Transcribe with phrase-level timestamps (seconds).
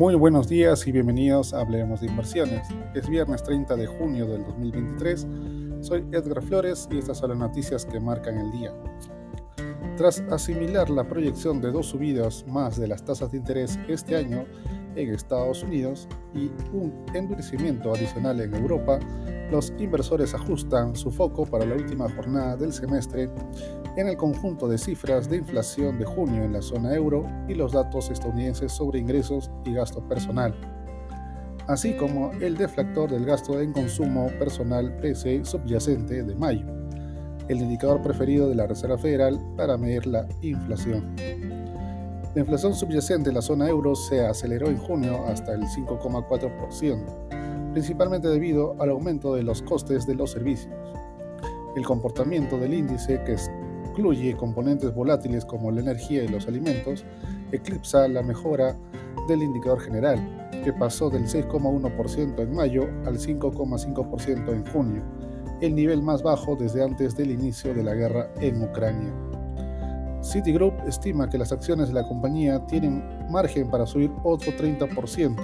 [0.00, 2.66] Muy buenos días y bienvenidos a Hablemos de Inversiones.
[2.94, 5.26] Es viernes 30 de junio del 2023.
[5.82, 8.72] Soy Edgar Flores y estas son las noticias que marcan el día.
[9.98, 14.46] Tras asimilar la proyección de dos subidas más de las tasas de interés este año
[14.96, 18.98] en Estados Unidos y un endurecimiento adicional en Europa,
[19.50, 23.28] los inversores ajustan su foco para la última jornada del semestre
[23.96, 27.72] en el conjunto de cifras de inflación de junio en la zona euro y los
[27.72, 30.54] datos estadounidenses sobre ingresos y gasto personal,
[31.66, 36.66] así como el deflactor del gasto en consumo personal PCE subyacente de mayo,
[37.48, 41.16] el indicador preferido de la Reserva Federal para medir la inflación.
[42.32, 48.28] La inflación subyacente en la zona euro se aceleró en junio hasta el 5,4%, principalmente
[48.28, 50.72] debido al aumento de los costes de los servicios.
[51.74, 53.34] El comportamiento del índice, que
[53.88, 57.04] incluye componentes volátiles como la energía y los alimentos,
[57.50, 58.78] eclipsa la mejora
[59.26, 65.02] del indicador general, que pasó del 6,1% en mayo al 5,5% en junio,
[65.60, 69.29] el nivel más bajo desde antes del inicio de la guerra en Ucrania.
[70.22, 75.36] Citigroup estima que las acciones de la compañía tienen margen para subir otro 30%,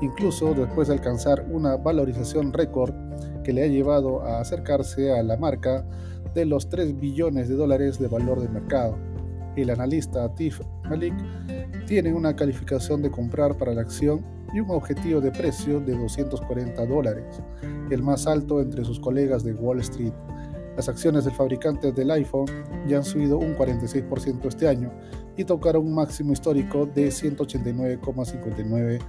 [0.00, 2.94] incluso después de alcanzar una valorización récord
[3.42, 5.84] que le ha llevado a acercarse a la marca
[6.34, 8.96] de los 3 billones de dólares de valor de mercado.
[9.56, 11.14] El analista Atif Malik
[11.86, 16.86] tiene una calificación de comprar para la acción y un objetivo de precio de 240
[16.86, 17.42] dólares,
[17.90, 20.12] el más alto entre sus colegas de Wall Street.
[20.76, 22.46] Las acciones del fabricante del iPhone
[22.86, 24.92] ya han subido un 46% este año
[25.36, 29.00] y tocaron un máximo histórico de 189,59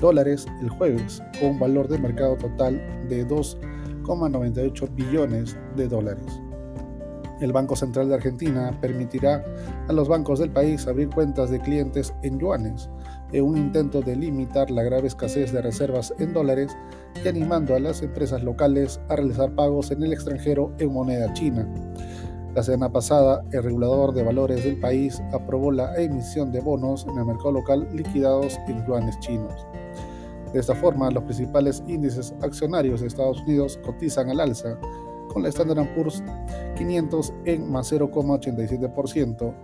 [0.00, 6.40] dólares el jueves, con un valor de mercado total de 2,98 billones de dólares.
[7.40, 9.44] El Banco Central de Argentina permitirá
[9.88, 12.88] a los bancos del país abrir cuentas de clientes en yuanes,
[13.32, 16.76] en un intento de limitar la grave escasez de reservas en dólares
[17.22, 21.68] y animando a las empresas locales a realizar pagos en el extranjero en moneda china.
[22.54, 27.18] La semana pasada, el regulador de valores del país aprobó la emisión de bonos en
[27.18, 29.66] el mercado local liquidados en yuanes chinos.
[30.54, 34.78] De esta forma, los principales índices accionarios de Estados Unidos cotizan al alza,
[35.36, 36.24] con la Standard Poor's
[36.78, 39.54] 500 en más 0,87%.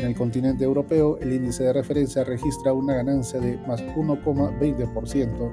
[0.00, 5.52] En el continente europeo, el índice de referencia registra una ganancia de más 1,20%,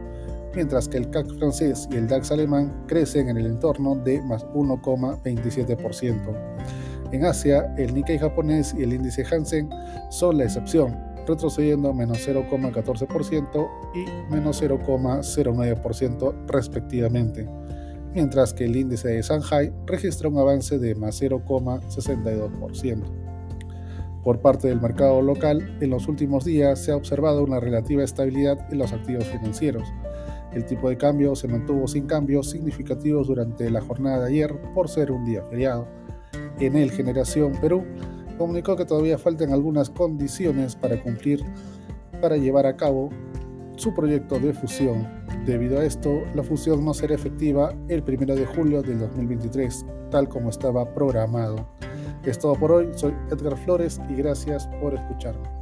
[0.55, 4.43] mientras que el CAC francés y el DAX alemán crecen en el entorno de más
[4.55, 7.11] 1,27%.
[7.11, 9.69] En Asia, el Nikkei japonés y el índice Hansen
[10.09, 10.97] son la excepción,
[11.27, 17.47] retrocediendo menos 0,14% y menos 0,09% respectivamente
[18.13, 23.03] mientras que el índice de Shanghai registra un avance de más 0,62%.
[24.23, 28.57] Por parte del mercado local, en los últimos días se ha observado una relativa estabilidad
[28.71, 29.87] en los activos financieros.
[30.53, 34.89] El tipo de cambio se mantuvo sin cambios significativos durante la jornada de ayer por
[34.89, 35.87] ser un día feriado.
[36.59, 37.85] En el Generación Perú
[38.37, 41.43] comunicó que todavía faltan algunas condiciones para cumplir
[42.21, 43.09] para llevar a cabo
[43.75, 45.18] su proyecto de fusión.
[45.45, 50.27] Debido a esto, la fusión no será efectiva el 1 de julio del 2023, tal
[50.27, 51.67] como estaba programado.
[52.23, 55.58] Es todo por hoy, soy Edgar Flores y gracias por escucharme.